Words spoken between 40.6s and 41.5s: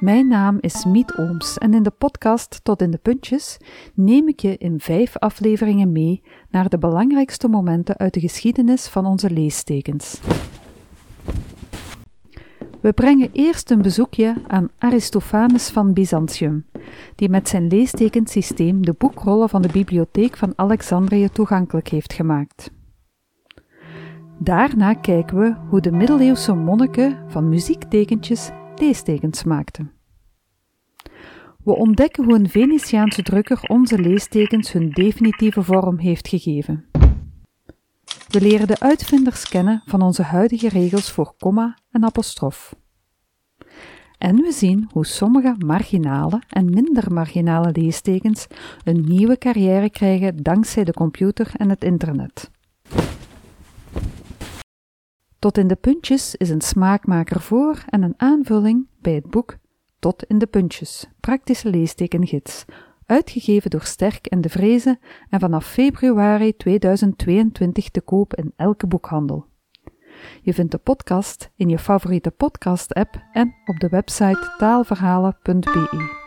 regels voor